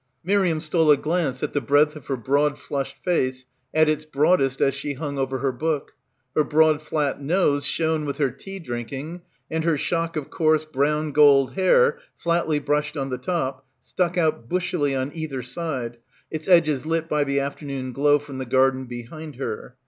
Miriam 0.23 0.59
stole 0.61 0.89
a 0.89 0.97
glance 0.97 1.43
at 1.43 1.53
the 1.53 1.61
breadth 1.61 1.95
of 1.95 2.07
her 2.07 2.17
broad 2.17 2.57
flushed 2.57 2.97
face, 3.03 3.45
at 3.71 3.87
its 3.87 4.03
broadest 4.03 4.59
as 4.59 4.73
she 4.73 4.93
hung 4.93 5.19
over 5.19 5.37
her 5.37 5.51
book. 5.51 5.91
Her 6.35 6.43
broad 6.43 6.81
flat 6.81 7.21
nose 7.21 7.67
shone 7.67 8.05
with 8.05 8.17
her 8.17 8.31
tea 8.31 8.57
drinking, 8.57 9.21
and 9.51 9.63
her 9.63 9.77
shock 9.77 10.15
of 10.15 10.31
coarse 10.31 10.65
brown 10.65 11.11
gold 11.11 11.53
hair, 11.53 11.99
flatly 12.17 12.57
brushed 12.57 12.97
on 12.97 13.11
the 13.11 13.19
top, 13.19 13.63
stuck 13.83 14.17
out 14.17 14.49
bushily 14.49 14.95
on 14.95 15.11
either 15.13 15.43
side, 15.43 15.97
its 16.31 16.47
edges 16.47 16.83
lit 16.87 17.07
by 17.07 17.23
the 17.23 17.39
after 17.39 17.63
noon 17.67 17.91
glow 17.93 18.17
from 18.17 18.39
the 18.39 18.45
garden 18.47 18.85
behind 18.87 19.35
her. 19.35 19.75